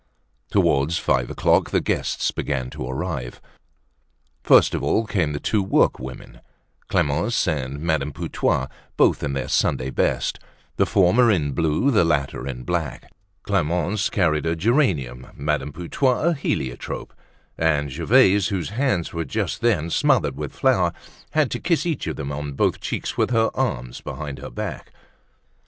Towards 0.49 0.97
five 0.97 1.29
o'clock 1.29 1.69
the 1.69 1.79
guests 1.79 2.31
began 2.31 2.71
to 2.71 2.87
arrive. 2.87 3.39
First 4.41 4.73
of 4.73 4.81
all 4.83 5.05
came 5.05 5.31
the 5.31 5.39
two 5.39 5.61
workwomen, 5.61 6.41
Clemence 6.87 7.47
and 7.47 7.79
Madame 7.79 8.11
Putois, 8.11 8.65
both 8.97 9.21
in 9.21 9.33
their 9.33 9.47
Sunday 9.47 9.91
best, 9.91 10.39
the 10.77 10.87
former 10.87 11.29
in 11.29 11.51
blue, 11.51 11.91
the 11.91 12.03
latter 12.03 12.47
in 12.47 12.63
black; 12.63 13.11
Clemence 13.43 14.09
carried 14.09 14.47
a 14.47 14.55
geranium, 14.55 15.27
Madame 15.35 15.71
Putois 15.71 16.29
a 16.29 16.33
heliotrope, 16.33 17.13
and 17.55 17.91
Gervaise, 17.91 18.47
whose 18.47 18.69
hands 18.69 19.13
were 19.13 19.23
just 19.23 19.61
then 19.61 19.91
smothered 19.91 20.35
with 20.35 20.51
flour, 20.51 20.93
had 21.33 21.51
to 21.51 21.59
kiss 21.59 21.85
each 21.85 22.07
of 22.07 22.15
them 22.15 22.31
on 22.31 22.53
both 22.53 22.81
cheeks 22.81 23.17
with 23.17 23.29
her 23.29 23.51
arms 23.53 24.01
behind 24.01 24.39
her 24.39 24.49
back. 24.49 24.91